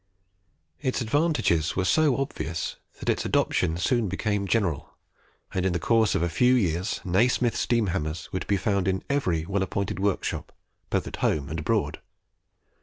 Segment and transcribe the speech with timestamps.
[0.81, 4.89] Its advantages were so obvious, that its adoption soon became general,
[5.53, 8.87] and in the course of a few years Nasmyth steam hammers were to be found
[8.87, 10.51] in every well appointed workshop
[10.89, 11.99] both at home and abroad.